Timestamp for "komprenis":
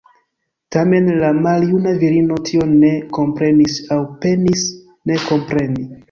3.17-3.75